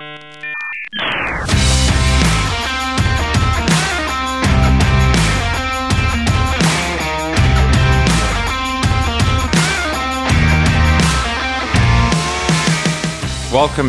[0.00, 0.32] Welcome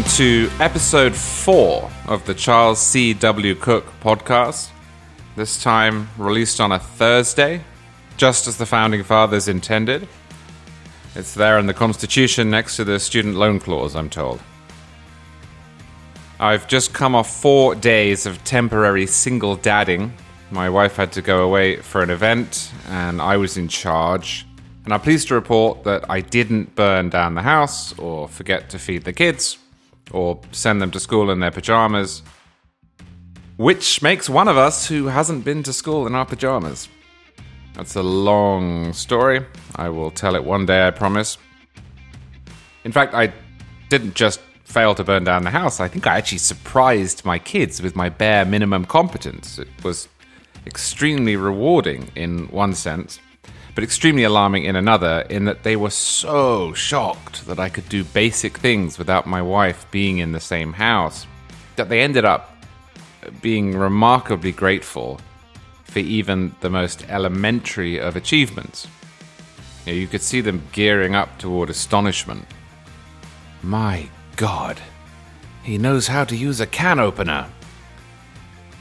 [0.04, 3.16] to episode four of the Charles C.
[3.16, 3.56] W.
[3.56, 4.70] Cooke podcast.
[5.36, 7.64] This time released on a Thursday,
[8.18, 10.08] just as the founding fathers intended.
[11.16, 14.40] It's there in the Constitution next to the student loan clause, I'm told.
[16.40, 20.12] I've just come off four days of temporary single dadding.
[20.52, 24.46] My wife had to go away for an event, and I was in charge.
[24.84, 28.80] And I'm pleased to report that I didn't burn down the house or forget to
[28.80, 29.58] feed the kids
[30.12, 32.22] or send them to school in their pajamas.
[33.56, 36.90] Which makes one of us who hasn't been to school in our pajamas.
[37.76, 39.46] That's a long story.
[39.78, 41.38] I will tell it one day, I promise.
[42.84, 43.34] In fact, I
[43.90, 44.42] didn't just
[44.76, 48.10] fail to burn down the house, I think I actually surprised my kids with my
[48.10, 49.58] bare minimum competence.
[49.58, 50.08] It was
[50.68, 53.20] extremely rewarding in one sense
[53.76, 58.06] but extremely alarming in another, in that they were so shocked that I could do
[58.06, 61.28] basic things without my wife being in the same house,
[61.76, 62.56] that they ended up
[63.42, 65.20] being remarkably grateful
[65.84, 68.88] for even the most elementary of achievements.
[69.86, 72.46] You, know, you could see them gearing up toward astonishment.
[73.62, 74.82] My God,
[75.64, 77.48] he knows how to use a can opener.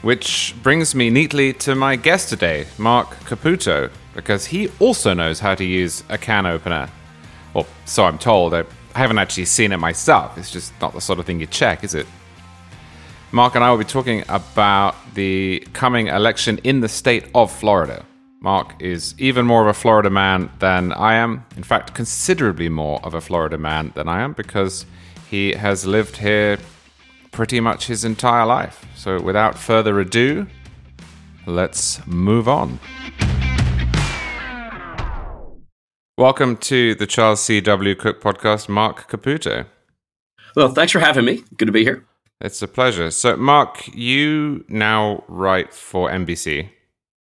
[0.01, 5.55] Which brings me neatly to my guest today, Marc Caputo, because he also knows how
[5.55, 6.89] to use a can opener.
[7.53, 8.53] Or so I'm told.
[8.53, 10.37] I haven't actually seen it myself.
[10.37, 12.05] It's just not the sort of thing you check, is it?
[13.31, 18.05] Marc and I will be talking about the coming election in the state of Florida.
[18.41, 21.45] Marc is even more of a Florida man than I am.
[21.55, 24.85] In fact, considerably more of a Florida man than I am because
[25.35, 26.57] he has lived here
[27.31, 28.85] pretty much his entire life.
[28.95, 30.47] So, without further ado,
[31.45, 32.79] let's move on.
[36.17, 37.59] Welcome to the Charles C.
[37.59, 37.95] W.
[37.95, 39.65] Cooke podcast, Marc Caputo.
[40.55, 41.43] Well, thanks for having me.
[41.57, 42.05] Good to be here.
[42.39, 43.11] It's a pleasure.
[43.11, 46.69] So, Marc, you now write for NBC.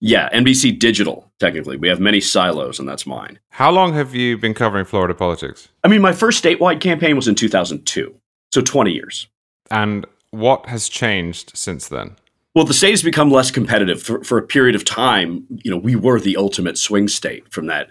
[0.00, 1.76] Yeah, NBC Digital, technically.
[1.76, 3.38] We have many silos, and that's mine.
[3.50, 5.68] How long have you been covering Florida politics?
[5.82, 8.14] I mean, my first statewide campaign was in 2002,
[8.52, 9.28] so 20 years.
[9.70, 12.16] And what has changed since then?
[12.54, 15.44] Well, the state has become less competitive for, for, a period of time.
[15.64, 17.90] You know, we were the ultimate swing state from that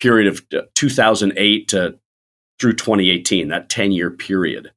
[0.00, 1.98] period of uh, 2008 to
[2.58, 4.72] through 2018, that 10 year period.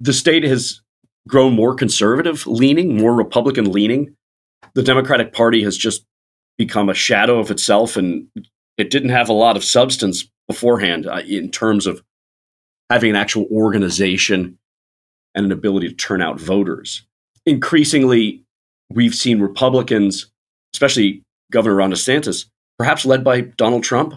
[0.00, 0.82] The state has
[1.26, 4.14] grown more conservative leaning, more Republican leaning.
[4.74, 6.04] The Democratic Party has just
[6.58, 8.26] become a shadow of itself, and
[8.78, 12.02] it didn't have a lot of substance beforehand uh, in terms of
[12.90, 14.58] having an actual organization
[15.34, 17.06] and an ability to turn out voters.
[17.46, 18.44] Increasingly,
[18.90, 20.30] we've seen Republicans,
[20.74, 22.46] especially Governor Ron DeSantis,
[22.78, 24.14] perhaps led by Donald Trump,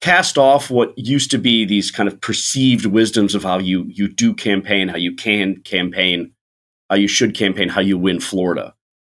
[0.00, 4.06] cast off what used to be these kind of perceived wisdoms of how you you
[4.06, 6.32] do campaign, how you can campaign,
[6.90, 8.74] how you should campaign, how you win Florida.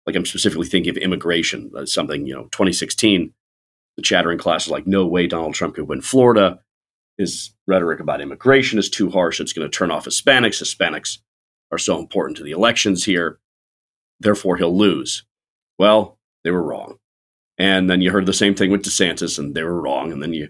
[0.06, 3.34] Like I'm specifically thinking of immigration, uh, something you know, 2016,
[3.98, 6.60] the chattering class is like, no way Donald Trump could win Florida.
[7.18, 9.40] His rhetoric about immigration is too harsh.
[9.40, 10.62] It's going to turn off Hispanics.
[10.62, 11.20] Hispanics
[11.72, 13.40] are so important to the elections here.
[14.20, 15.24] Therefore, he'll lose.
[15.80, 17.00] Well, they were wrong.
[17.58, 20.12] And then you heard the same thing with DeSantis, and they were wrong.
[20.12, 20.50] And then you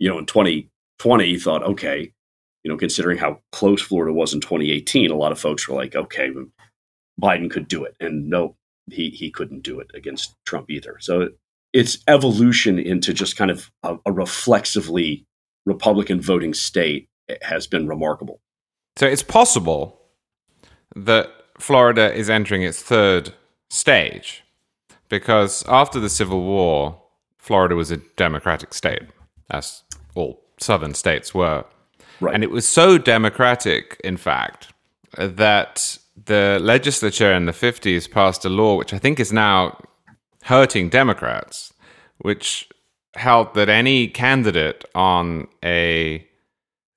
[0.00, 2.12] you know, in 2020 you thought, okay,
[2.64, 5.94] you know, considering how close Florida was in 2018, a lot of folks were like,
[5.94, 6.30] okay,
[7.20, 7.94] Biden could do it.
[8.00, 8.56] And no,
[8.92, 10.96] he, he couldn't do it against Trump either.
[11.00, 11.30] So
[11.72, 15.26] its evolution into just kind of a, a reflexively
[15.66, 17.08] Republican voting state
[17.42, 18.40] has been remarkable.
[18.96, 20.00] So it's possible
[20.96, 23.32] that Florida is entering its third
[23.68, 24.42] stage
[25.08, 27.00] because after the Civil War,
[27.38, 29.02] Florida was a democratic state,
[29.50, 29.82] as
[30.14, 31.64] all southern states were.
[32.20, 32.34] Right.
[32.34, 34.72] And it was so democratic, in fact,
[35.16, 39.78] that the legislature in the 50s passed a law which I think is now
[40.44, 41.72] hurting Democrats,
[42.18, 42.68] which
[43.14, 46.26] held that any candidate on a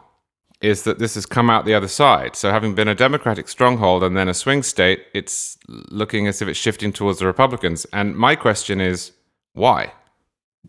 [0.62, 2.36] is that this has come out the other side.
[2.36, 6.48] So, having been a Democratic stronghold and then a swing state, it's looking as if
[6.48, 7.86] it's shifting towards the Republicans.
[7.94, 9.12] And my question is
[9.54, 9.94] why?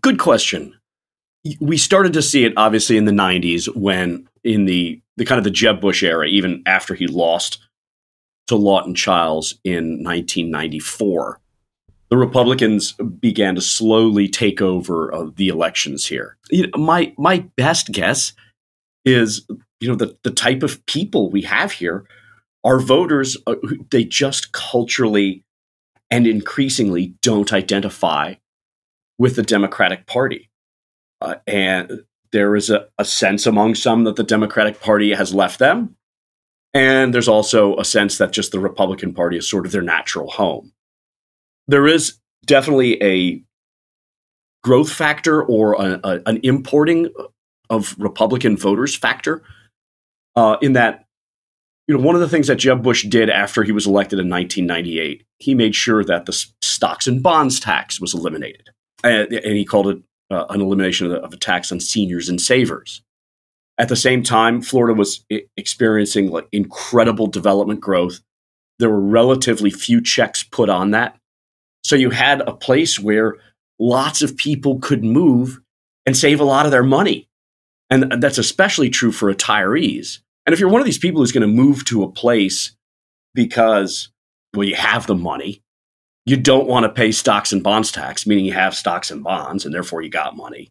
[0.01, 0.75] Good question.
[1.61, 5.45] We started to see it obviously in the 90s when, in the, the kind of
[5.45, 7.59] the Jeb Bush era, even after he lost
[8.49, 11.41] to Lawton Chiles in 1994,
[12.11, 16.37] the Republicans began to slowly take over uh, the elections here.
[16.51, 18.33] You know, my my best guess
[19.05, 19.47] is
[19.81, 22.05] you know the the type of people we have here
[22.63, 23.57] are voters uh,
[23.91, 25.45] they just culturally
[26.11, 28.35] and increasingly don't identify
[29.19, 30.51] with the Democratic Party.
[31.21, 32.01] Uh, and
[32.33, 35.97] there is a, a sense among some that the Democratic Party has left them.
[36.73, 40.31] And there's also a sense that just the Republican Party is sort of their natural
[40.31, 40.73] home.
[41.69, 43.43] There is definitely a
[44.63, 47.13] growth factor or a, a, an importing
[47.69, 49.43] of Republican voters factor
[50.37, 51.05] uh, in that
[51.89, 54.29] you know one of the things that Jeb Bush did after he was elected in
[54.29, 58.71] 1998, he made sure that the stocks and bonds tax was eliminated,
[59.03, 59.99] and, and he called it
[60.31, 63.03] uh, an elimination of, the, of, a tax on seniors and savers.
[63.79, 65.25] At the same time, Florida was
[65.57, 68.21] experiencing like incredible development growth.
[68.79, 71.17] There were relatively few checks put on that,
[71.83, 73.37] so you had a place where
[73.79, 75.61] lots of people could move
[76.07, 77.30] and save a lot of their money
[77.91, 80.19] and that's especially true for retirees.
[80.47, 82.75] And if you're one of these people who's going to move to a place
[83.35, 84.11] because,
[84.55, 85.63] well, you have the money,
[86.27, 89.65] you don't want to pay stocks and bonds tax, meaning you have stocks and bonds
[89.65, 90.71] and therefore you got money.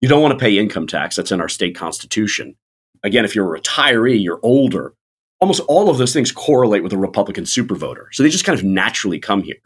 [0.00, 1.16] You don't want to pay income tax.
[1.16, 2.56] That's in our state constitution.
[3.02, 4.94] Again, if you're a retiree, you're older.
[5.40, 8.06] Almost all of those things correlate with a Republican supervoter.
[8.12, 9.56] So they just kind of naturally come here.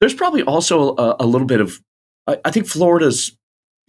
[0.00, 1.80] There's probably also a, a little bit of,
[2.26, 3.36] I, I think Florida's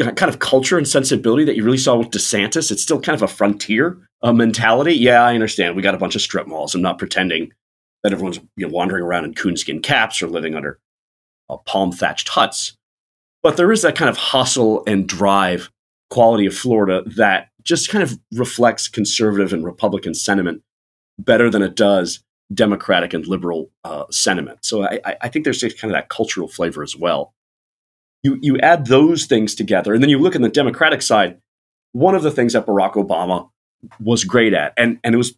[0.04, 2.72] kind of culture and sensibility that you really saw with DeSantis.
[2.72, 4.94] It's still kind of a frontier uh, mentality.
[4.94, 5.76] Yeah, I understand.
[5.76, 6.76] We got a bunch of strip malls.
[6.76, 7.52] I'm not pretending
[8.04, 10.80] that everyone's you know, wandering around in coonskin caps or living under
[11.50, 12.78] uh, palm thatched huts.
[13.44, 15.72] But there is that kind of hustle and drive
[16.10, 20.62] quality of Florida that just kind of reflects conservative and Republican sentiment
[21.20, 22.24] better than it does
[22.54, 24.60] Democratic and liberal uh, sentiment.
[24.64, 27.34] So I, I think there's kind of that cultural flavor as well
[28.24, 31.40] you you add those things together, and then you look at the Democratic side.
[31.94, 33.50] One of the things that Barack Obama
[34.00, 35.36] was great at, and and it was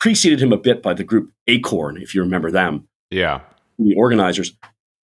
[0.00, 2.88] preceded him a bit by the group Acorn, if you remember them.
[3.10, 3.40] Yeah,
[3.78, 4.52] the organizers.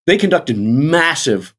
[0.08, 1.54] They conducted massive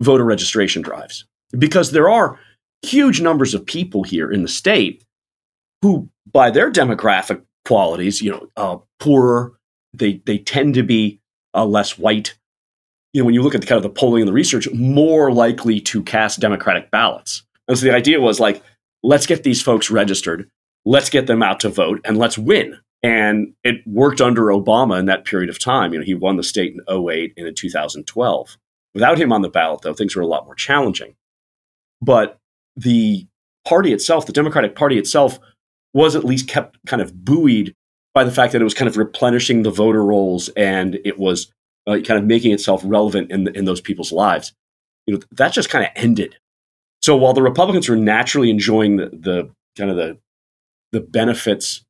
[0.00, 1.24] voter registration drives
[1.56, 2.38] because there are
[2.82, 5.04] huge numbers of people here in the state
[5.80, 9.52] who, by their demographic qualities, you know, uh, poorer.
[9.92, 11.20] They they tend to be
[11.54, 12.36] uh, less white
[13.14, 15.32] you know, when you look at the kind of the polling and the research, more
[15.32, 17.44] likely to cast Democratic ballots.
[17.68, 18.62] And so the idea was like,
[19.02, 20.50] let's get these folks registered,
[20.84, 22.78] let's get them out to vote, and let's win.
[23.04, 25.92] And it worked under Obama in that period of time.
[25.92, 28.56] You know, he won the state in 08 and in 2012.
[28.94, 31.14] Without him on the ballot, though, things were a lot more challenging.
[32.02, 32.38] But
[32.76, 33.26] the
[33.64, 35.38] party itself, the Democratic Party itself,
[35.92, 37.74] was at least kept kind of buoyed
[38.12, 41.52] by the fact that it was kind of replenishing the voter rolls and it was
[41.86, 44.52] uh, kind of making itself relevant in, in those people's lives.
[45.06, 46.36] You know, that just kind of ended.
[47.02, 50.18] So while the Republicans were naturally enjoying the, the kind of the,
[50.92, 51.84] the benefits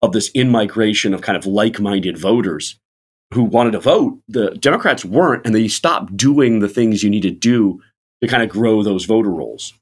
[0.00, 2.78] of this in migration of kind of like minded voters
[3.34, 7.22] who wanted to vote, the Democrats weren't, and they stopped doing the things you need
[7.22, 7.82] to do
[8.22, 9.74] to kind of grow those voter rolls.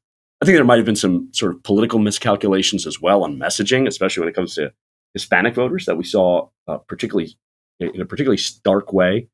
[0.42, 3.86] I think there might have been some sort of political miscalculations as well on messaging,
[3.86, 4.72] especially when it comes to
[5.14, 7.36] Hispanic voters that we saw uh, particularly
[7.80, 9.28] in a particularly stark way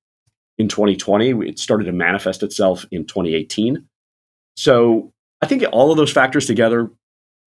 [0.62, 1.48] in 2020.
[1.48, 3.84] It started to manifest itself in 2018.
[4.56, 6.90] So I think all of those factors together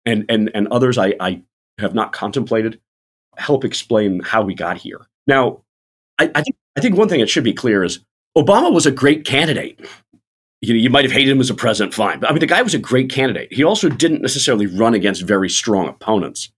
[0.05, 1.43] and, and, and others I, I
[1.77, 2.79] have not contemplated
[3.37, 5.07] help explain how we got here.
[5.27, 5.63] Now,
[6.19, 7.99] I, I, think, I think one thing that should be clear is
[8.37, 9.79] Obama was a great candidate.
[10.61, 12.19] You, know, you might have hated him as a president, fine.
[12.19, 13.51] But I mean, the guy was a great candidate.
[13.51, 16.51] He also didn't necessarily run against very strong opponents.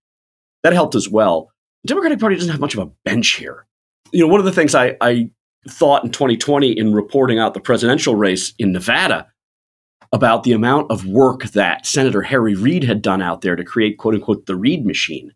[0.61, 1.51] that helped as well.
[1.83, 3.65] The Democratic Party doesn't have much of a bench here.
[4.11, 5.29] You know, one of the things I, I
[5.69, 9.27] thought in 2020 in reporting out the presidential race in Nevada
[10.11, 13.97] about the amount of work that Senator Harry Reid had done out there to create,
[13.97, 15.31] quote unquote, the Reid machine.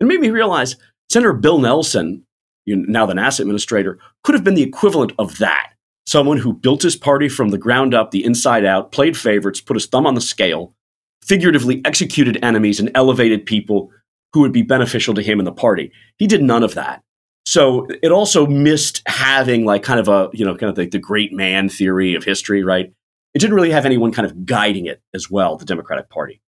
[0.00, 0.76] It made me realize
[1.10, 2.24] Senator Bill Nelson,
[2.66, 5.72] now the NASA administrator, could have been the equivalent of that.
[6.06, 9.76] Someone who built his party from the ground up, the inside out, played favorites, put
[9.76, 10.74] his thumb on the scale,
[11.22, 13.90] figuratively executed enemies, and elevated people
[14.32, 15.90] who would be beneficial to him and the party.
[16.18, 17.02] He did none of that.
[17.46, 20.98] So it also missed having like kind of a, you know, kind of like the
[20.98, 22.92] great man theory of history, right?
[23.34, 26.42] It didn't really have anyone kind of guiding it as well, the Democratic Party,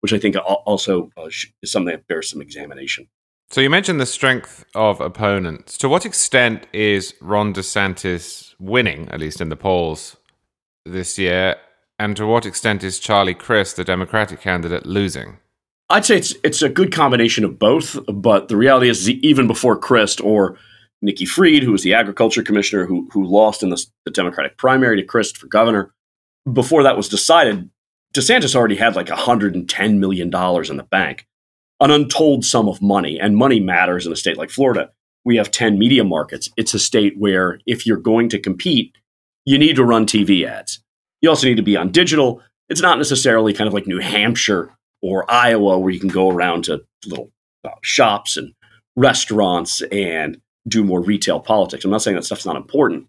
[0.00, 3.08] which I think also uh, is something that bears some examination.
[3.50, 5.76] So you mentioned the strength of opponents.
[5.78, 10.16] To what extent is Ron DeSantis winning, at least in the polls
[10.84, 11.56] this year?
[11.98, 15.38] And to what extent is Charlie Crist, the Democratic candidate, losing?
[15.90, 19.76] I'd say it's it's a good combination of both, but the reality is even before
[19.76, 20.56] Crist or
[21.02, 24.96] Nikki Fried, who was the agriculture commissioner who who lost in the, the Democratic primary
[24.96, 25.92] to Crist for governor,
[26.50, 27.68] before that was decided,
[28.14, 31.26] DeSantis already had like 110 million dollars in the bank,
[31.80, 34.90] an untold sum of money, and money matters in a state like Florida.
[35.26, 36.50] We have 10 media markets.
[36.56, 38.94] It's a state where if you're going to compete,
[39.44, 40.82] you need to run TV ads.
[41.20, 42.42] You also need to be on digital.
[42.68, 44.73] It's not necessarily kind of like New Hampshire
[45.04, 47.30] or Iowa, where you can go around to little
[47.62, 48.54] uh, shops and
[48.96, 51.84] restaurants and do more retail politics.
[51.84, 53.06] I'm not saying that stuff's not important,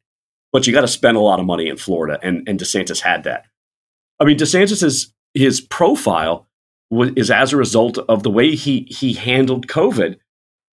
[0.52, 3.24] but you got to spend a lot of money in Florida, and, and DeSantis had
[3.24, 3.46] that.
[4.20, 6.48] I mean, DeSantis's his profile
[6.92, 10.18] is as a result of the way he he handled COVID,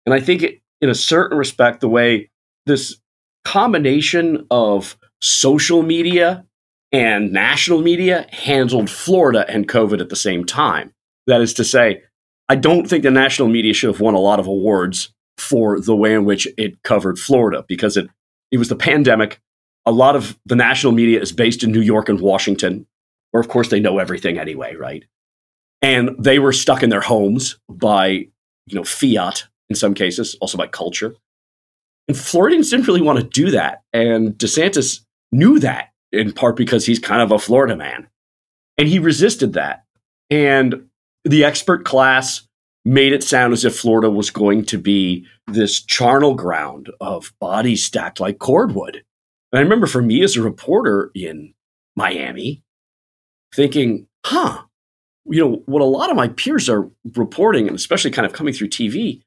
[0.04, 2.30] and I think it, in a certain respect, the way
[2.66, 3.00] this
[3.46, 6.44] combination of social media
[6.92, 10.92] and national media handled Florida and COVID at the same time.
[11.26, 12.02] That is to say,
[12.48, 15.96] I don't think the national media should have won a lot of awards for the
[15.96, 18.08] way in which it covered Florida because it,
[18.50, 19.40] it was the pandemic.
[19.84, 22.86] A lot of the national media is based in New York and Washington,
[23.30, 25.04] where, of course, they know everything anyway, right?
[25.82, 30.56] And they were stuck in their homes by, you know, fiat in some cases, also
[30.56, 31.14] by culture.
[32.08, 33.82] And Floridians didn't really want to do that.
[33.92, 35.00] And DeSantis
[35.32, 38.08] knew that in part because he's kind of a Florida man.
[38.78, 39.84] And he resisted that.
[40.30, 40.85] And
[41.26, 42.46] the expert class
[42.84, 47.84] made it sound as if Florida was going to be this charnel ground of bodies
[47.84, 49.02] stacked like cordwood.
[49.52, 51.52] And I remember for me as a reporter in
[51.96, 52.62] Miami
[53.52, 54.62] thinking, huh,
[55.24, 58.54] you know, what a lot of my peers are reporting, and especially kind of coming
[58.54, 59.22] through TV,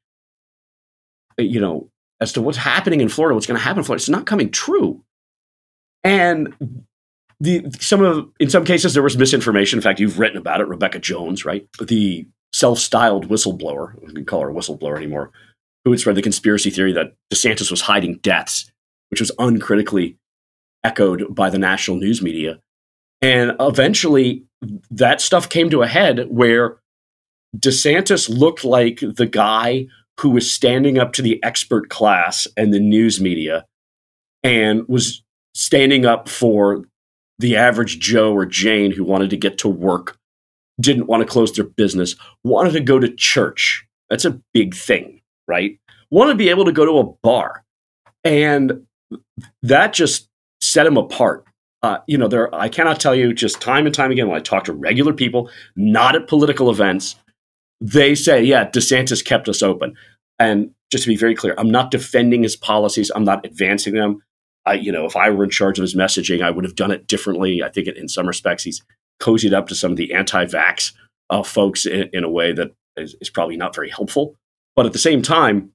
[1.36, 4.08] you know, as to what's happening in Florida, what's going to happen in Florida, it's
[4.08, 5.04] not coming true.
[6.02, 6.54] And
[7.40, 9.78] the some of in some cases there was misinformation.
[9.78, 11.66] In fact, you've written about it, Rebekah Jones, right?
[11.80, 15.30] The self-styled whistleblower, we can call her a whistleblower anymore,
[15.84, 18.70] who had spread the conspiracy theory that DeSantis was hiding deaths,
[19.10, 20.16] which was uncritically
[20.84, 22.60] echoed by the national news media.
[23.22, 24.44] And eventually
[24.90, 26.78] that stuff came to a head where
[27.56, 29.86] DeSantis looked like the guy
[30.20, 33.64] who was standing up to the expert class and the news media
[34.42, 35.22] and was
[35.54, 36.84] standing up for
[37.40, 40.18] the average Joe or Jane who wanted to get to work,
[40.78, 43.86] didn't want to close their business, wanted to go to church.
[44.10, 45.78] That's a big thing, right?
[46.10, 47.64] Want to be able to go to a bar.
[48.24, 48.86] And
[49.62, 50.28] that just
[50.60, 51.46] set them apart.
[51.82, 54.42] Uh, you know, there I cannot tell you just time and time again when I
[54.42, 57.16] talk to regular people, not at political events,
[57.80, 59.96] they say, yeah, DeSantis kept us open.
[60.38, 63.10] And just to be very clear, I'm not defending his policies.
[63.14, 64.22] I'm not advancing them.
[64.66, 66.90] I, you know, if I were in charge of his messaging, I would have done
[66.90, 67.62] it differently.
[67.62, 68.82] I think in some respects, he's
[69.20, 70.92] cozied up to some of the anti-vax
[71.30, 74.34] uh, folks in, in, a way that is, is, probably not very helpful.
[74.76, 75.72] But at the same time,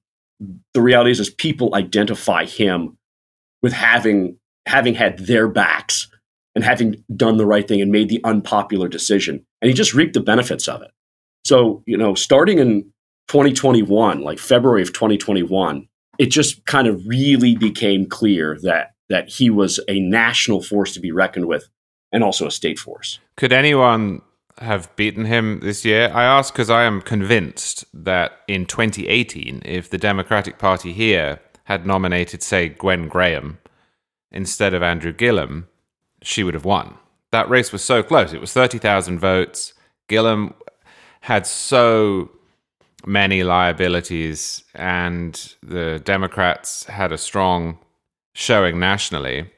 [0.74, 2.96] the reality is, is people identify him
[3.62, 6.08] with having having had their backs
[6.54, 10.14] and having done the right thing and made the unpopular decision, and he just reaped
[10.14, 10.90] the benefits of it.
[11.44, 12.82] So, you know, starting in
[13.28, 19.50] 2021, like February of 2021, it just kind of really became clear that that he
[19.50, 21.68] was a national force to be reckoned with
[22.12, 23.20] and also a state force.
[23.36, 24.22] Could anyone
[24.58, 26.10] have beaten him this year?
[26.12, 31.86] I ask because I am convinced that in 2018, if the Democratic Party here had
[31.86, 33.58] nominated, say, Gwen Graham
[34.32, 35.68] instead of Andrew Gillum,
[36.22, 36.96] she would have won.
[37.32, 38.32] That race was so close.
[38.32, 39.74] It was 30,000 votes.
[40.08, 40.54] Gillum
[41.20, 42.30] had so
[43.04, 47.78] many liabilities, and the Democrats had a strong
[48.34, 49.50] showing nationally,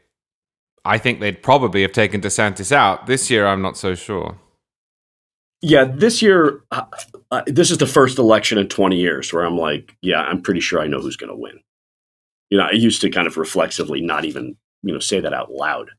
[0.84, 3.06] I think they'd probably have taken DeSantis out.
[3.06, 4.38] This year, I'm not so sure.
[5.60, 6.84] Yeah, this year, uh,
[7.30, 10.60] uh, this is the first election in 20 years where I'm like, yeah, I'm pretty
[10.60, 11.60] sure I know who's going to win.
[12.48, 15.50] You know, I used to kind of reflexively not even, you know, say that out
[15.50, 15.90] loud.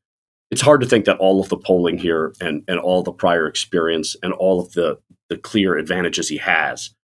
[0.50, 3.48] It's hard to think that all of the polling here and, and all the prior
[3.48, 6.96] experience and all of the, the clear advantages he has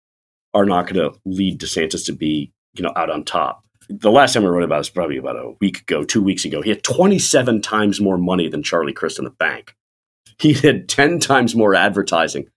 [0.54, 3.64] are not going to lead DeSantis to be, you know, out on top.
[3.90, 6.44] The last time I wrote about it was probably about a week ago, two weeks
[6.44, 6.62] ago.
[6.62, 9.74] He had 27 times more money than Charlie Crist in the bank.
[10.38, 12.48] He had 10 times more advertising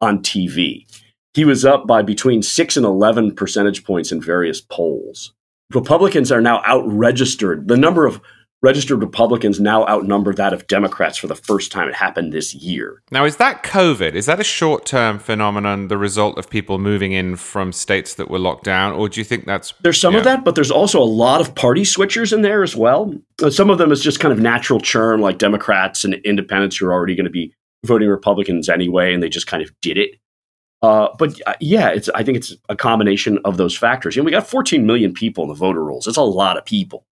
[0.00, 0.86] on TV.
[1.32, 5.32] He was up by between 6 and 11 percentage points in various polls.
[5.72, 7.66] Republicans are now out registered.
[7.68, 8.20] The number of
[8.64, 11.86] registered Republicans now outnumber that of Democrats for the first time.
[11.86, 13.02] It happened this year.
[13.10, 14.14] Now, is that COVID?
[14.14, 18.30] Is that a short term phenomenon, the result of people moving in from states that
[18.30, 18.94] were locked down?
[18.94, 19.74] Or do you think that's.
[19.82, 20.20] There's some yeah.
[20.20, 23.14] of that, but there's also a lot of party switchers in there as well.
[23.42, 26.86] Uh, some of them is just kind of natural churn, like Democrats and independents who
[26.86, 27.54] are already going to be
[27.84, 30.18] voting Republicans anyway, and they just kind of did it.
[30.80, 32.08] Uh, but uh, yeah, it's.
[32.14, 34.16] I think it's a combination of those factors.
[34.16, 36.06] You know, we got 14 million people in the voter rolls.
[36.06, 37.04] It's a lot of people.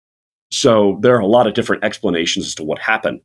[0.53, 3.21] So there are a lot of different explanations as to what happened.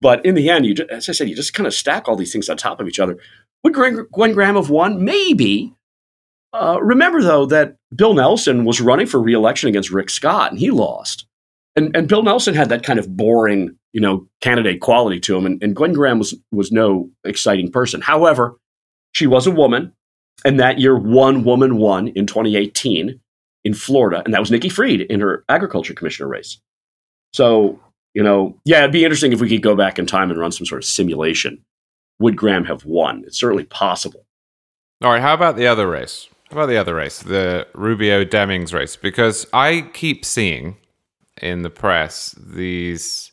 [0.00, 2.32] But in the end, you, as I said, you just kind of stack all these
[2.32, 3.18] things on top of each other.
[3.64, 5.04] Would Gwen, Gwen Graham have won?
[5.04, 5.74] Maybe.
[6.52, 10.70] Uh, remember, though, that Bill Nelson was running for reelection against Rick Scott, and he
[10.70, 11.26] lost.
[11.76, 15.46] And, and Bill Nelson had that kind of boring, you know, candidate quality to him,
[15.46, 18.00] and, and Gwen Graham was was no exciting person.
[18.00, 18.56] However,
[19.12, 19.92] she was a woman,
[20.44, 23.20] and that year one woman won in 2018,
[23.64, 26.58] in Florida, and that was Nikki Fried in her agriculture commissioner race.
[27.32, 27.78] So,
[28.14, 30.52] you know, yeah, it'd be interesting if we could go back in time and run
[30.52, 31.62] some sort of simulation.
[32.18, 33.24] Would Graham have won?
[33.26, 34.26] It's certainly possible.
[35.02, 36.28] All right, how about the other race?
[36.50, 38.96] How about the other race, the Rubio Demings race?
[38.96, 40.76] Because I keep seeing
[41.40, 43.30] in the press these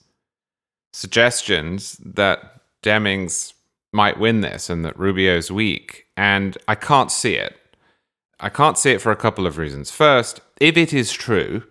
[0.94, 3.54] suggestions that Demings
[3.92, 7.58] might win this and that Rubio's weak, and I can't see it.
[8.40, 9.92] I can't see it for a couple of reasons.
[9.92, 11.64] First, if it is true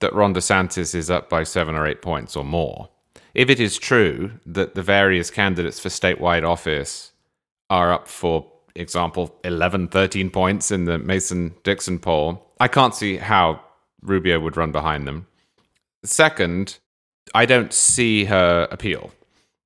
[0.00, 2.90] that Ron DeSantis is up by seven or eight points or more,
[3.34, 7.12] if it is true that the various candidates for statewide office
[7.70, 13.16] are up for example 11 13 points in the Mason Dixon poll, I can't see
[13.16, 13.60] how
[14.02, 15.26] Rubio would run behind them.
[16.04, 16.78] Second,
[17.34, 19.10] I don't see her appeal.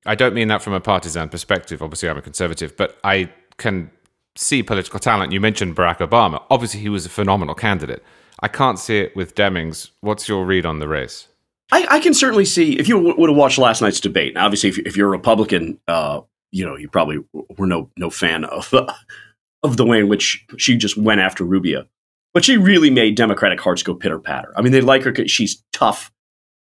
[0.05, 1.83] I don't mean that from a partisan perspective.
[1.83, 3.91] Obviously, I'm a conservative, but I can
[4.39, 5.31] see political talent.
[5.31, 6.43] You mentioned Barack Obama.
[6.49, 8.03] Obviously, he was a phenomenal candidate.
[8.39, 9.91] I can't see it with Demings.
[10.01, 11.27] What's your read on the race?
[11.71, 14.37] I, I can certainly see if you w- would have watched last night's debate.
[14.37, 16.21] Obviously, if, if you're a Republican, uh,
[16.51, 17.19] you know you probably
[17.57, 18.91] were no no fan of uh,
[19.63, 21.85] of the way in which she just went after Rubio,
[22.33, 24.53] but she really made Democratic hearts go pitter patter.
[24.57, 26.11] I mean, they like her because she's tough,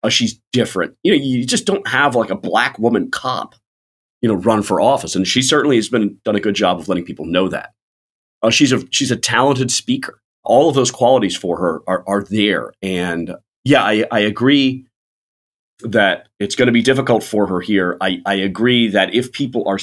[0.03, 0.95] uh, she's different.
[1.03, 3.55] You know, you just don't have like a black woman cop
[4.21, 5.15] you know, run for office.
[5.15, 7.73] And she certainly has been done a good job of letting people know that.
[8.41, 10.19] Uh, she's a she's a talented speaker.
[10.43, 12.73] All of those qualities for her are are there.
[12.81, 14.85] And yeah, I, I agree
[15.81, 17.97] that it's going to be difficult for her here.
[18.01, 19.79] I, I agree that if people are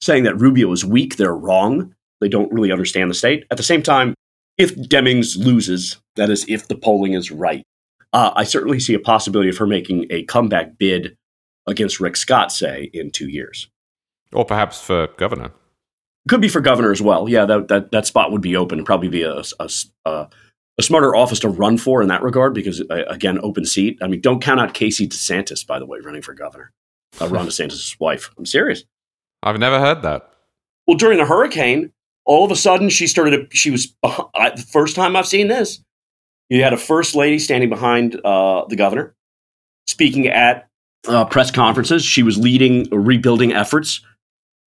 [0.00, 1.94] saying that Rubio is weak, they're wrong.
[2.20, 3.44] They don't really understand the state.
[3.50, 4.14] At the same time,
[4.58, 7.64] if Demings loses, that is, if the polling is right,
[8.12, 11.16] uh, I certainly see a possibility of her making a comeback bid
[11.66, 13.68] against Rick Scott, say, in two years.
[14.32, 15.52] Or perhaps for governor.
[16.28, 17.28] Could be for governor as well.
[17.28, 19.68] Yeah, that, that, that spot would be open and probably be a, a,
[20.04, 20.28] a,
[20.78, 23.98] a smarter office to run for in that regard because, uh, again, open seat.
[24.00, 26.72] I mean, don't count out Casey DeSantis, by the way, running for governor.
[27.20, 28.30] Uh, Ron DeSantis' wife.
[28.38, 28.84] I'm serious.
[29.42, 30.30] I've never heard that.
[30.86, 31.92] Well, during the hurricane,
[32.24, 35.82] all of a sudden she started, she was, uh, the first time I've seen this.
[36.48, 39.14] You had a first lady standing behind uh, the governor,
[39.86, 40.68] speaking at
[41.06, 42.04] uh, press conferences.
[42.04, 44.00] She was leading rebuilding efforts.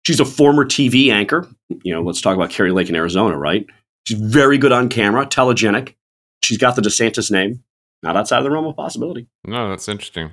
[0.06, 1.48] She's a former TV anchor.
[1.84, 3.66] You know, let's talk about Kari Lake in Arizona, right?
[4.08, 5.96] She's very good on camera, telegenic.
[6.44, 7.64] She's got the DeSantis name.
[8.04, 9.28] Not outside of the realm of possibility.
[9.46, 10.32] No, that's interesting.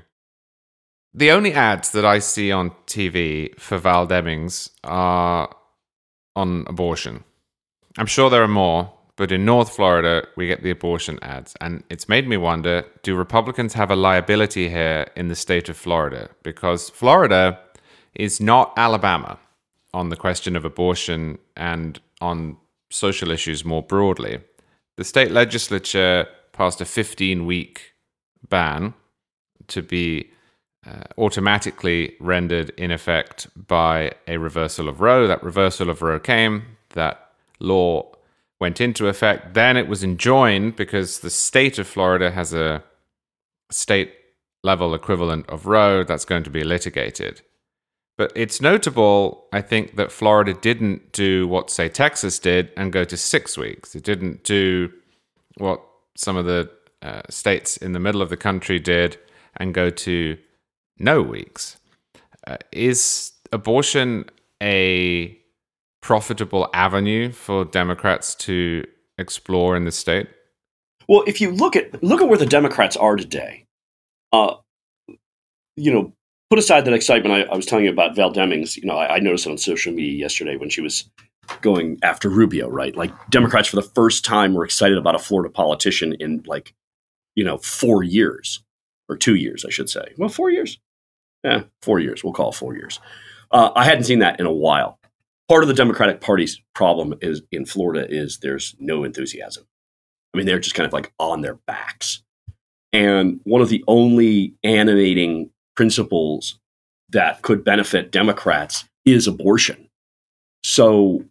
[1.14, 5.54] The only ads that I see on TV for Val Demings are
[6.36, 7.24] on abortion.
[7.98, 11.54] I'm sure there are more, but in North Florida, we get the abortion ads.
[11.60, 15.76] And it's made me wonder do Republicans have a liability here in the state of
[15.76, 16.30] Florida?
[16.42, 17.58] Because Florida
[18.14, 19.38] is not Alabama
[19.94, 22.56] on the question of abortion and on
[22.90, 24.40] social issues more broadly.
[24.96, 27.94] The state legislature passed a 15 week
[28.48, 28.94] ban
[29.68, 30.30] to be
[30.86, 35.26] uh, automatically rendered in effect by a reversal of Roe.
[35.26, 36.76] That reversal of Roe came.
[36.90, 38.12] That law
[38.62, 39.54] went into effect.
[39.54, 42.84] Then it was enjoined because the state of Florida has a
[43.72, 44.12] state
[44.62, 47.42] level equivalent of Roe that's going to be litigated.
[48.16, 53.02] But it's notable, I think, that Florida didn't do what, say, Texas did and go
[53.02, 53.96] to six weeks.
[53.96, 54.92] It didn't do
[55.56, 55.80] what
[56.16, 56.70] some of the
[57.02, 59.18] uh, states in the middle of the country did
[59.56, 60.38] and go to
[60.98, 61.78] no weeks.
[62.46, 64.26] Uh, is abortion
[64.62, 65.36] a
[66.02, 68.84] profitable avenue for Democrats to
[69.16, 70.28] explore in the state?
[71.08, 73.66] Well, if you look at look at where the Democrats are today,
[74.32, 74.56] uh,
[75.76, 76.12] you know,
[76.50, 78.76] put aside that excitement I, I, was telling you about Val Demings.
[78.76, 81.08] You know, I, I noticed it on social media yesterday when she was
[81.60, 82.68] going after Rubio.
[82.68, 86.74] Right, like Democrats for the first time were excited about a Florida politician in like,
[87.34, 88.62] you know, four years
[89.08, 90.12] or two years, I should say.
[90.16, 90.78] Well, four years.
[91.44, 92.22] Yeah, four years.
[92.22, 93.00] We'll call four years.
[93.50, 94.98] Uh, I hadn't seen that in a while.
[95.48, 99.64] Part of the Democratic Party's problem is in Florida is there's no enthusiasm.
[100.32, 102.22] I mean, they're just kind of like on their backs.
[102.92, 106.58] And one of the only animating principles
[107.10, 109.88] that could benefit Democrats is abortion.
[110.64, 111.24] So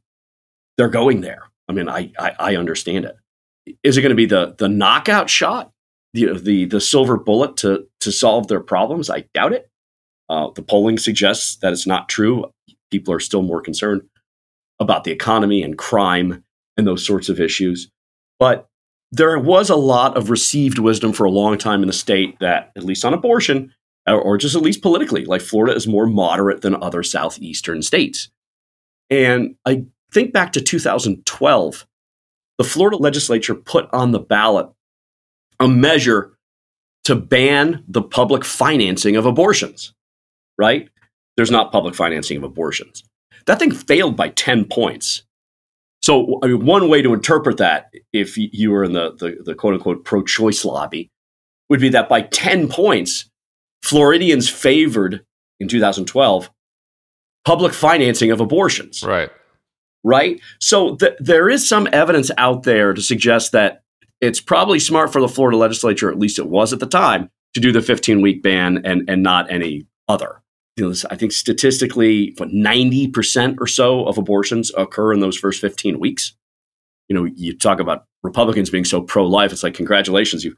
[0.77, 1.43] they're going there.
[1.67, 3.17] I mean, I, I, I understand it.
[3.83, 5.71] Is it going to be the the knockout shot,
[6.13, 9.09] the the the silver bullet to to solve their problems?
[9.09, 9.69] I doubt it.
[10.29, 12.51] Uh, the polling suggests that it's not true.
[12.91, 14.01] People are still more concerned
[14.79, 16.43] about the economy and crime
[16.77, 17.89] and those sorts of issues.
[18.39, 18.67] But
[19.11, 22.71] there was a lot of received wisdom for a long time in the state that,
[22.75, 23.73] at least on abortion,
[24.07, 28.29] or, just at least politically, like Florida is more moderate than other southeastern states.
[29.09, 31.85] And I think back to 2012,
[32.57, 34.69] the Florida legislature put on the ballot
[35.59, 36.37] a measure
[37.03, 39.93] to ban the public financing of abortions
[40.61, 40.89] right?
[41.41, 43.03] There's not public financing of abortions.
[43.47, 45.23] That thing failed by 10 points.
[46.03, 49.55] So, I mean, one way to interpret that, if you were in the, the, the
[49.55, 51.09] quote unquote pro choice lobby,
[51.67, 53.27] would be that by 10 points,
[53.81, 55.25] Floridians favored
[55.59, 56.51] in 2012
[57.43, 59.01] public financing of abortions.
[59.01, 59.31] Right.
[60.03, 60.39] Right.
[60.59, 63.81] So, th- there is some evidence out there to suggest that
[64.21, 67.59] it's probably smart for the Florida legislature, at least it was at the time, to
[67.59, 70.40] do the 15 week ban and, and not any other
[70.77, 75.37] you know, I think statistically, what ninety percent or so of abortions occur in those
[75.37, 76.33] first fifteen weeks.
[77.09, 79.51] You know, you talk about Republicans being so pro-life.
[79.51, 80.55] It's like congratulations, you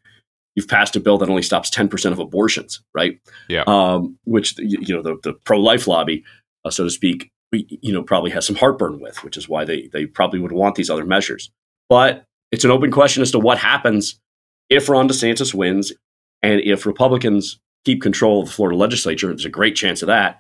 [0.56, 3.20] you've passed a bill that only stops ten percent of abortions, right?
[3.50, 3.64] Yeah.
[3.66, 6.24] Um, which you know the, the pro-life lobby,
[6.64, 9.90] uh, so to speak, you know, probably has some heartburn with, which is why they
[9.94, 11.50] they probably would want these other measures.
[11.90, 14.20] But it's an open question as to what happens
[14.70, 15.92] if Ron DeSantis wins
[16.42, 20.40] and if Republicans keep control of the Florida legislature, there's a great chance of that.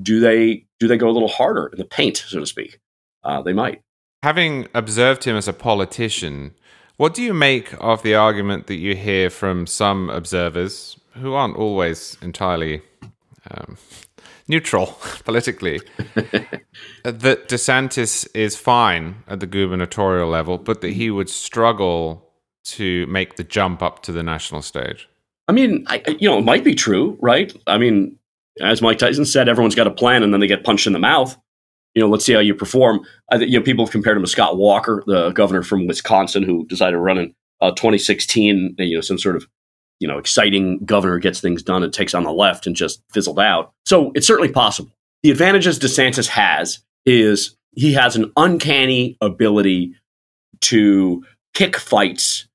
[0.00, 2.78] Do they do they go a little harder in the paint, so to speak?
[3.24, 3.82] Uh, they might.
[4.22, 6.54] Having observed him as a politician,
[6.96, 11.56] what do you make of the argument that you hear from some observers who aren't
[11.56, 12.82] always entirely
[13.50, 13.76] um,
[14.48, 14.86] neutral
[15.24, 15.80] politically
[17.04, 22.28] that DeSantis is fine at the gubernatorial level, but that he would struggle
[22.64, 25.08] to make the jump up to the national stage?
[25.52, 27.54] I mean, I, you know, it might be true, right?
[27.66, 28.18] I mean,
[28.62, 30.98] as Mike Tyson said, everyone's got a plan, and then they get punched in the
[30.98, 31.36] mouth.
[31.94, 33.00] You know, let's see how you perform.
[33.30, 36.64] I you know people have compared him to Scott Walker, the governor from Wisconsin, who
[36.68, 38.76] decided to run in uh, 2016.
[38.78, 39.46] You know, some sort of
[40.00, 43.38] you know exciting governor gets things done and takes on the left and just fizzled
[43.38, 43.74] out.
[43.84, 44.90] So it's certainly possible.
[45.22, 49.96] The advantages DeSantis has is he has an uncanny ability
[50.62, 52.48] to kick fights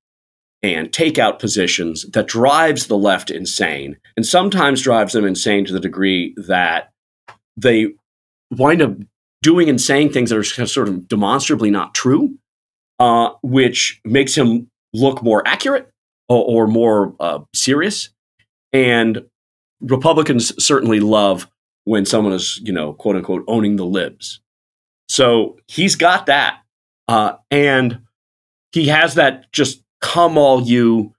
[0.63, 5.79] and takeout positions that drives the left insane and sometimes drives them insane to the
[5.79, 6.91] degree that
[7.55, 7.93] they
[8.51, 8.91] wind up
[9.41, 12.37] doing and saying things that are sort of demonstrably not true,
[12.99, 15.89] uh, which makes him look more accurate
[16.27, 18.09] or, or more uh, serious.
[18.73, 19.25] And
[19.81, 21.47] Republicans certainly love
[21.83, 24.41] when someone is, you know, quote unquote, owning the libs.
[25.07, 26.61] So he's got that.
[27.07, 28.01] Uh, and
[28.73, 31.13] he has that just come all you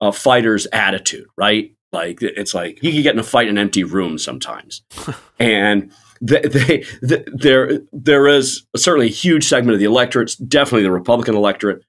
[0.00, 1.74] uh, fighters attitude, right?
[1.92, 4.82] Like it's like he could get in a fight in an empty room sometimes,
[5.40, 5.90] and
[6.20, 10.92] they, they, they, there there is certainly a huge segment of the electorate, definitely the
[10.92, 11.82] Republican electorate,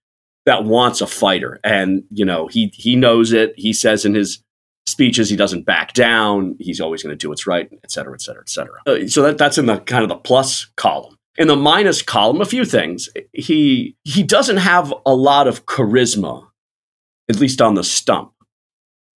[0.46, 3.54] that wants a fighter, and you know he he knows it.
[3.58, 4.44] He says in his
[4.88, 6.56] speeches he doesn't back down.
[6.60, 8.80] He's always going to do what's right, et cetera, et cetera, et cetera.
[8.88, 11.16] Uh, so that that's in the kind of the plus column.
[11.38, 13.10] In the minus column, a few things.
[13.34, 16.48] He he doesn't have a lot of charisma,
[17.30, 18.34] at least on the stump.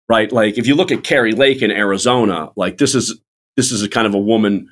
[0.08, 0.30] Right?
[0.30, 3.18] Like if you look at Kari Lake in Arizona, like this is
[3.56, 4.68] this is a kind of a woman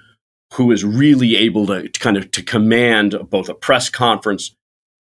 [0.54, 4.54] who is really able to, to kind of to command both a press conference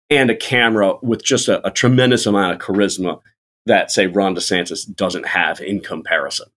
[0.09, 3.21] and a camera with just a, a tremendous amount of charisma
[3.65, 6.47] that say Ron DeSantis doesn't have in comparison.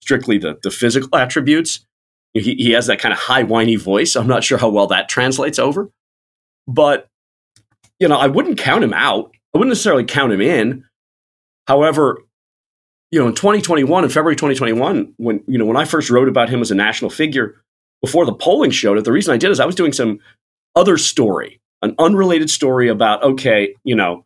[0.00, 1.86] Strictly the, the physical attributes,
[2.34, 4.14] He, he has that kind of high, whiny voice.
[4.16, 5.90] I'm not sure how well that translates over.
[6.66, 7.08] But,
[7.98, 9.32] you know, I wouldn't count him out.
[9.54, 10.84] I wouldn't necessarily count him in.
[11.66, 12.18] However,
[13.10, 16.48] you know, in 2021, in February 2021, when, you know, when I first wrote about
[16.48, 17.60] him as a national figure,
[18.00, 20.20] before the polling showed it, the reason I did is I was doing some
[20.76, 24.24] other story, an unrelated story about, okay, you know,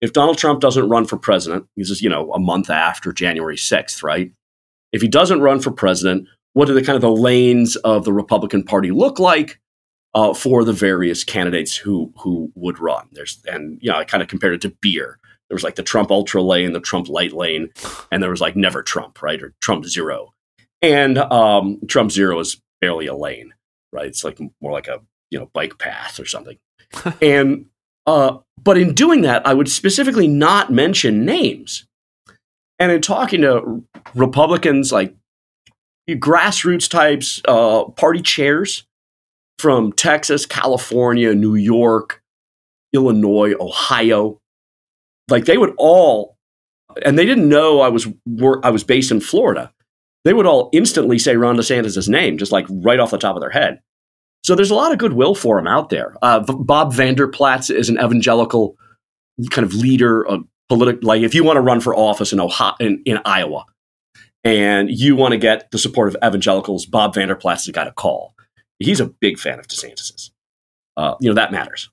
[0.00, 3.56] if Donald Trump doesn't run for president, this is, you know, a month after January
[3.56, 4.32] 6th, right?
[4.92, 8.12] If he doesn't run for president, what do the kind of the lanes of the
[8.12, 9.60] Republican Party look like
[10.14, 13.08] uh, for the various candidates who who would run?
[13.12, 15.18] There's and you know I kind of compared it to beer.
[15.48, 17.70] There was like the Trump ultra lane, the Trump light lane,
[18.12, 20.32] and there was like never Trump, right, or Trump zero.
[20.82, 23.52] And um, Trump zero is barely a lane,
[23.92, 24.06] right?
[24.06, 26.58] It's like more like a you know bike path or something.
[27.22, 27.66] and
[28.06, 31.86] uh, but in doing that, I would specifically not mention names.
[32.78, 33.84] And in talking to
[34.14, 35.14] Republicans, like
[36.16, 38.86] grassroots types, uh, party chairs
[39.58, 42.22] from Texas, California, New York,
[42.92, 44.40] Illinois, Ohio,
[45.28, 46.36] like they would all,
[47.04, 48.06] and they didn't know I was
[48.62, 49.72] I was based in Florida.
[50.24, 53.40] They would all instantly say Ron DeSantis' name, just like right off the top of
[53.40, 53.80] their head.
[54.42, 56.16] So there's a lot of goodwill for him out there.
[56.22, 58.76] Uh, Bob Vander Plaats is an evangelical
[59.50, 61.06] kind of leader, a political.
[61.06, 63.64] Like if you want to run for office in Ohio, in, in Iowa,
[64.44, 68.34] and you want to get the support of evangelicals, Bob Vander Plaats is a call.
[68.78, 70.30] He's a big fan of DeSantis's.
[70.96, 71.90] Uh, you know that matters.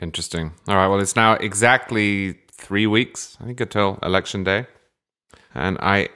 [0.00, 0.52] Interesting.
[0.66, 0.88] All right.
[0.88, 4.66] Well, it's now exactly three weeks, I think, until election day,
[5.54, 6.08] and I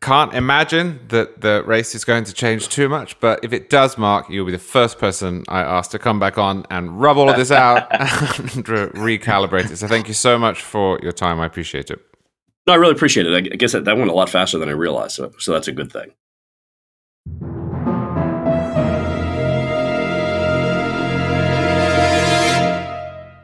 [0.00, 3.98] can't imagine that the race is going to change too much, but if it does,
[3.98, 7.28] Marc, you'll be the first person I ask to come back on and rub all
[7.28, 7.88] of this out
[8.38, 9.76] and re- recalibrate it.
[9.78, 11.40] So thank you so much for your time.
[11.40, 12.00] I appreciate it.
[12.68, 13.34] No, I really appreciate it.
[13.34, 15.72] I guess that, that went a lot faster than I realized, so, so that's a
[15.72, 16.12] good thing.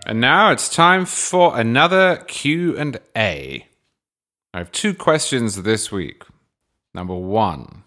[0.07, 3.67] And now it's time for another Q and A.
[4.53, 6.25] I have two questions this week.
[6.93, 7.85] Number one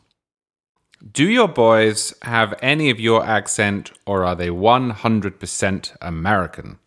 [1.11, 6.79] Do your boys have any of your accent or are they 100% American?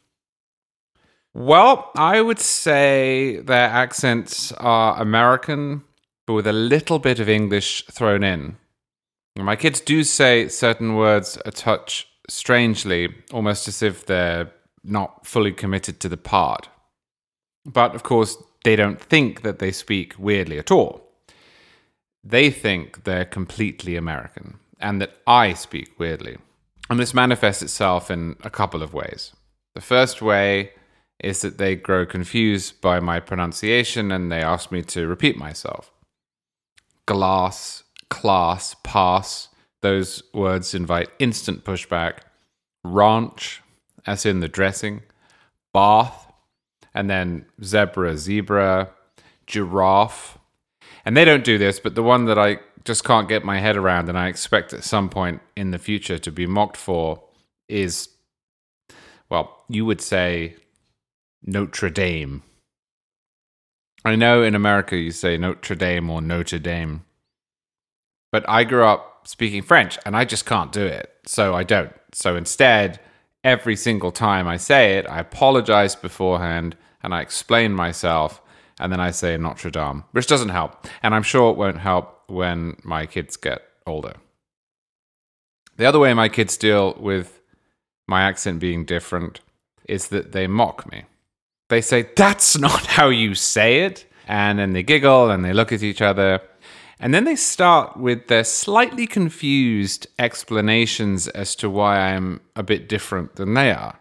[1.33, 5.85] Well, I would say their accents are American,
[6.27, 8.57] but with a little bit of English thrown in.
[9.37, 14.51] My kids do say certain words a touch strangely, almost as if they're
[14.83, 16.69] not fully committed to the part.
[17.65, 21.07] But of course, they don't think that they speak weirdly at all.
[22.25, 26.39] They think they're completely American and that I speak weirdly.
[26.89, 29.33] And this manifests itself in a couple of ways.
[29.75, 30.73] The first way
[31.23, 35.93] is that they grow confused by my pronunciation and they ask me to repeat myself.
[37.07, 39.49] Glass, class, pass,
[39.83, 42.19] those words invite instant pushback.
[42.85, 43.63] Ranch,
[44.07, 45.03] as in the dressing.
[45.73, 46.33] Bath,
[46.95, 48.91] and then zebra, zebra,
[49.47, 50.39] giraffe,
[51.05, 53.77] and they don't do this, but the one that I just can't get my head
[53.77, 57.23] around and I expect at some point in the future to be mocked for
[57.69, 58.09] is,
[59.29, 60.57] well, you would say
[61.45, 62.43] Notre Dame.
[64.05, 67.05] I know in America you say Notre Dame or Notre Dame,
[68.33, 71.13] but I grew up speaking French and I just can't do it.
[71.27, 71.93] So I don't.
[72.13, 73.01] So instead,
[73.43, 78.43] every single time I say it, I apologize beforehand and I explain myself
[78.79, 80.87] and then I say Notre Dame, which doesn't help.
[81.03, 84.15] And I'm sure it won't help when my kids get older.
[85.77, 87.41] The other way my kids deal with
[88.07, 89.41] my accent being different
[89.89, 91.05] is that they mock me.
[91.71, 94.05] They say, That's not how you say it.
[94.29, 96.41] And then they giggle and they look at each other.
[97.01, 102.89] And then they start with their slightly confused explanations as to why I'm a bit
[102.89, 103.99] different than they are.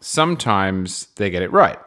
[0.00, 1.78] Sometimes they get it right.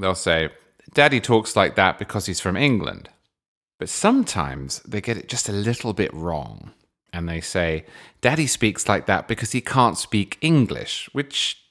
[0.00, 0.48] They'll say,
[0.94, 3.10] Daddy talks like that because he's from England.
[3.78, 6.72] But sometimes they get it just a little bit wrong.
[7.12, 7.84] And they say,
[8.22, 11.61] Daddy speaks like that because he can't speak English, which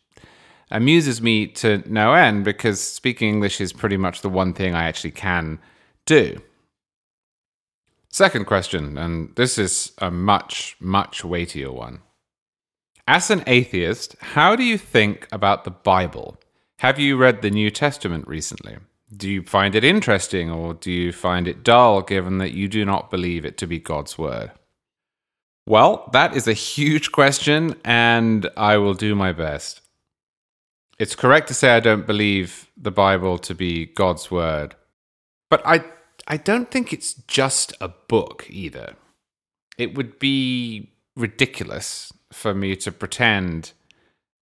[0.72, 4.86] amuses me to no end because speaking English is pretty much the one thing I
[4.86, 5.60] actually can
[6.06, 6.42] do.
[8.10, 12.00] Second question, and this is a much, much weightier one.
[13.08, 16.38] As an atheist, how do you think about the Bible?
[16.80, 18.78] Have you read the New Testament recently?
[19.16, 22.86] Do you find it interesting or do you find it dull given that you do
[22.86, 24.52] not believe it to be God's word?
[25.68, 29.81] Well, that is a huge question and I will do my best.
[31.02, 34.76] It's correct to say I don't believe the Bible to be God's word,
[35.50, 35.84] but I
[36.28, 38.96] I don't think it's just a book either.
[39.78, 43.74] it would be ridiculous for me to pretend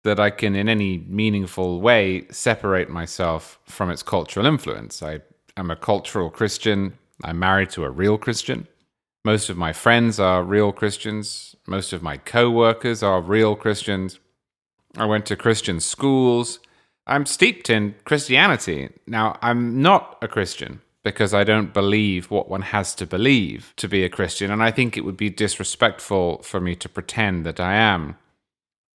[0.04, 5.02] that I can, in any meaningful way, separate myself from its cultural influence.
[5.02, 5.20] I
[5.56, 6.98] am a cultural Christian.
[7.22, 8.66] I'm married to a real Christian.
[9.24, 11.54] Most of my friends are real Christians.
[11.66, 14.18] Most of my co workers are real Christians.
[14.96, 16.60] I went to Christian schools.
[17.06, 18.90] I'm steeped in Christianity.
[19.06, 23.88] Now, I'm not a Christian because I don't believe what one has to believe to
[23.88, 27.60] be a Christian, and I think it would be disrespectful for me to pretend that
[27.60, 28.16] I am.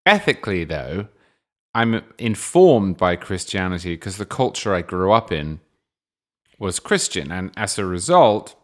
[0.06, 1.08] Ethically, though,
[1.73, 5.60] I'm informed by Christianity because the culture I grew up in
[6.60, 8.56] was Christian, and as a result,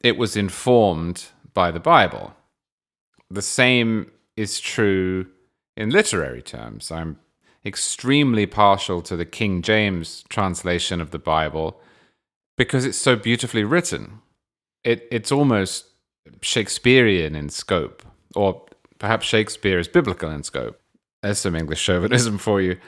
[0.00, 2.34] it was informed by the Bible.
[3.30, 5.26] The same is true
[5.76, 6.90] in literary terms.
[6.90, 7.18] I'm
[7.64, 11.80] extremely partial to the King James translation of the Bible
[12.56, 14.20] because it's so beautifully written.
[14.84, 15.86] It, it's almost
[16.40, 18.02] Shakespearean in scope,
[18.34, 18.64] or
[18.98, 20.78] perhaps Shakespeare is biblical in scope.
[21.22, 22.78] There's some English chauvinism for you.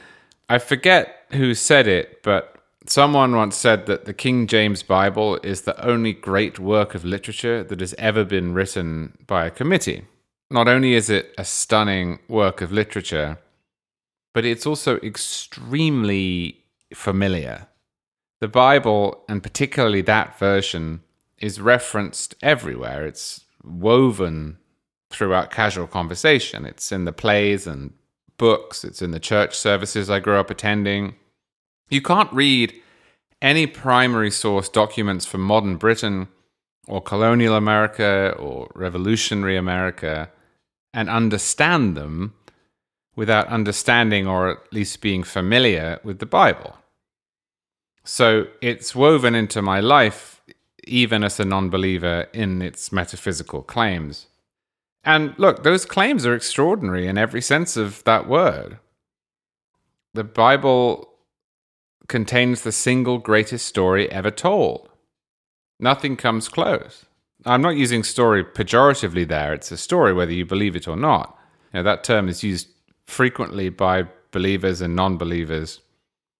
[0.48, 5.62] I forget who said it, but someone once said that the King James Bible is
[5.62, 10.04] the only great work of literature that has ever been written by a committee.
[10.50, 13.38] Not only is it a stunning work of literature,
[14.32, 16.62] but it's also extremely
[16.94, 17.66] familiar.
[18.40, 21.02] The Bible, and particularly that version,
[21.38, 23.06] is referenced everywhere.
[23.06, 24.58] It's woven
[25.10, 26.64] throughout casual conversation.
[26.64, 27.92] It's in the plays and
[28.38, 31.16] books, it's in the church services I grew up attending.
[31.88, 32.74] You can't read
[33.42, 36.28] any primary source documents from modern Britain
[36.86, 40.30] or colonial America or revolutionary America
[40.96, 42.32] and understand them
[43.14, 46.74] without understanding or at least being familiar with the Bible.
[48.02, 50.40] So it's woven into my life,
[50.84, 54.26] even as a non believer, in its metaphysical claims.
[55.04, 58.78] And look, those claims are extraordinary in every sense of that word.
[60.14, 61.10] The Bible
[62.08, 64.88] contains the single greatest story ever told.
[65.78, 67.05] Nothing comes close.
[67.46, 69.54] I'm not using story pejoratively there.
[69.54, 71.38] It's a story whether you believe it or not.
[71.72, 72.68] You know, that term is used
[73.06, 75.80] frequently by believers and non believers.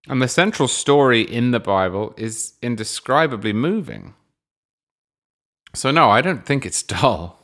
[0.09, 4.15] And the central story in the Bible is indescribably moving.
[5.75, 7.39] So, no, I don't think it's dull.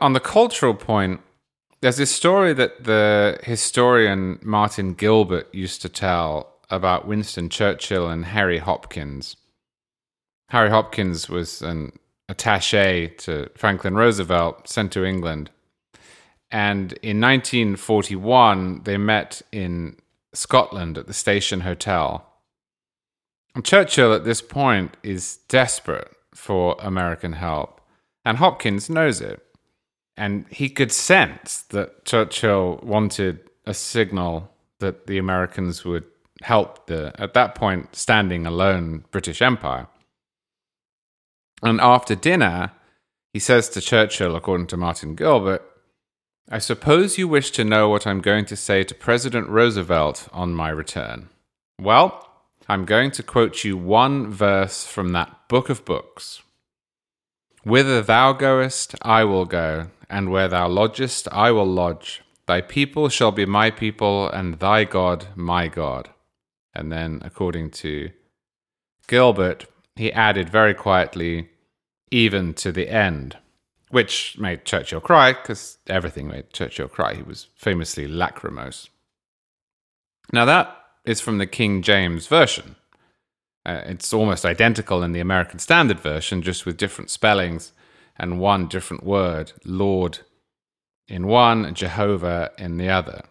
[0.00, 1.20] On the cultural point,
[1.80, 8.24] there's this story that the historian Martin Gilbert used to tell about Winston Churchill and
[8.24, 9.36] Harry Hopkins.
[10.48, 11.92] Harry Hopkins was an
[12.28, 15.50] attache to Franklin Roosevelt, sent to England.
[16.50, 19.96] And in 1941, they met in
[20.32, 22.26] Scotland at the Station Hotel.
[23.54, 27.80] And Churchill at this point is desperate for American help,
[28.24, 29.42] and Hopkins knows it.
[30.16, 36.04] And he could sense that Churchill wanted a signal that the Americans would
[36.42, 39.88] help the, at that point, standing alone British Empire.
[41.62, 42.72] And after dinner,
[43.32, 45.62] he says to Churchill, according to Martin Gilbert,
[46.48, 50.54] I suppose you wish to know what I'm going to say to President Roosevelt on
[50.54, 51.28] my return.
[51.80, 52.30] Well,
[52.68, 56.42] I'm going to quote you one verse from that book of books.
[57.64, 62.22] Whither thou goest, I will go, and where thou lodgest, I will lodge.
[62.46, 66.10] Thy people shall be my people, and thy God my God.
[66.74, 68.10] And then, according to
[69.08, 69.66] Gilbert,
[69.96, 71.50] he added very quietly,
[72.10, 73.36] even to the end,
[73.90, 77.14] which made Churchill cry because everything made Churchill cry.
[77.14, 78.88] He was famously lachrymose.
[80.32, 82.76] Now, that is from the King James Version.
[83.64, 87.72] Uh, it's almost identical in the American Standard Version, just with different spellings
[88.16, 90.20] and one different word, Lord
[91.08, 93.22] in one, Jehovah in the other.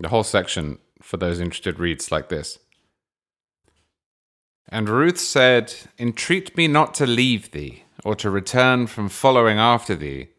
[0.00, 2.58] The whole section, for those interested, reads like this
[4.74, 9.94] And Ruth said, Entreat me not to leave thee, or to return from following after
[9.94, 10.30] thee,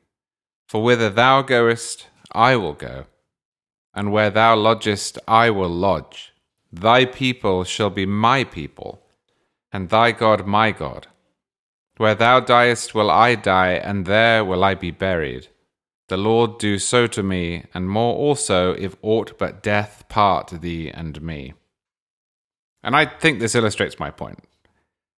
[0.67, 3.05] for whither thou goest, I will go,
[3.93, 6.33] and where thou lodgest, I will lodge.
[6.69, 9.01] Thy people shall be my people,
[9.71, 11.07] and thy God my God.
[11.95, 15.47] Where thou diest will I die, and there will I be buried.
[16.09, 20.91] The Lord do so to me, and more also, if aught but death part thee
[20.91, 21.53] and me.
[22.85, 24.43] And I think this illustrates my point,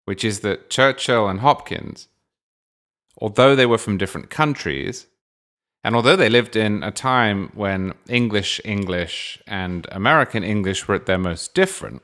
[0.05, 2.07] which is that Churchill and Hopkins,
[3.17, 5.05] although they were from different countries,
[5.83, 11.07] and although they lived in a time when English English and American English were at
[11.07, 12.01] their most different,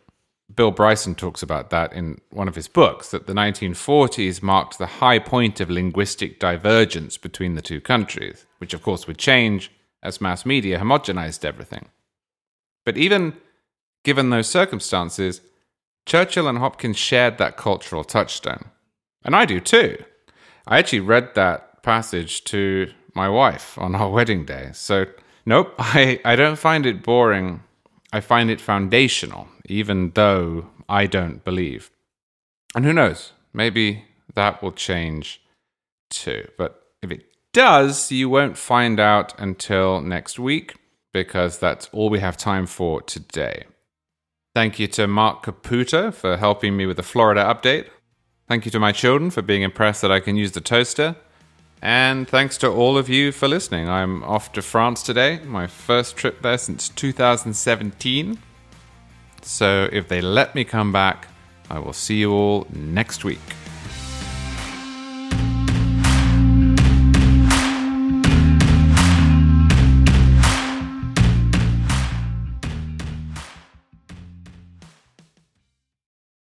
[0.54, 5.00] Bill Bryson talks about that in one of his books that the 1940s marked the
[5.02, 9.72] high point of linguistic divergence between the two countries, which of course would change
[10.04, 11.88] as mass media homogenized everything.
[12.86, 13.38] But even
[14.04, 15.40] given those circumstances,
[16.06, 18.66] Churchill and Hopkins shared that cultural touchstone.
[19.24, 20.04] And I do too.
[20.68, 24.70] I actually read that passage to my wife on our wedding day.
[24.74, 25.06] So,
[25.46, 27.64] nope, I, I don't find it boring.
[28.12, 31.90] I find it foundational, even though I don't believe.
[32.76, 35.42] And who knows, maybe that will change
[36.10, 36.48] too.
[36.58, 40.76] But if it does, you won't find out until next week
[41.12, 43.66] because that's all we have time for today.
[44.56, 47.88] Thank you to Marc Caputo for helping me with the Florida update.
[48.48, 51.16] Thank you to my children for being impressed that I can use the toaster.
[51.82, 53.90] And thanks to all of you for listening.
[53.90, 58.38] I'm off to France today, my first trip there since 2017.
[59.42, 61.30] So if they let me come back,
[61.72, 63.40] I will see you all next week.